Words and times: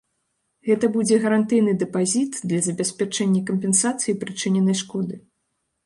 Гэта 0.69 0.85
будзе 0.95 1.15
гарантыйны 1.25 1.75
дэпазіт 1.85 2.41
для 2.49 2.59
забеспячэння 2.69 3.45
кампенсацыі 3.51 4.21
прычыненай 4.25 4.75
шкоды. 4.85 5.25